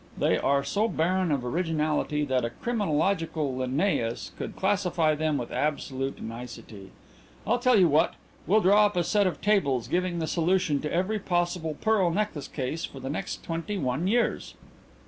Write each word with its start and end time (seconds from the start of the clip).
They 0.17 0.35
are 0.39 0.63
so 0.63 0.87
barren 0.87 1.31
of 1.31 1.45
originality 1.45 2.25
that 2.25 2.43
a 2.43 2.49
criminological 2.49 3.53
Linnæus 3.53 4.31
could 4.35 4.55
classify 4.55 5.13
them 5.13 5.37
with 5.37 5.51
absolute 5.51 6.19
nicety. 6.23 6.89
I'll 7.45 7.59
tell 7.59 7.77
you 7.77 7.87
what, 7.87 8.15
we'll 8.47 8.61
draw 8.61 8.87
up 8.87 8.95
a 8.97 9.03
set 9.03 9.27
of 9.27 9.41
tables 9.41 9.87
giving 9.87 10.17
the 10.17 10.25
solution 10.25 10.81
to 10.81 10.91
every 10.91 11.19
possible 11.19 11.77
pearl 11.81 12.09
necklace 12.09 12.47
case 12.47 12.83
for 12.83 12.99
the 12.99 13.11
next 13.11 13.43
twenty 13.43 13.77
one 13.77 14.07
years." 14.07 14.55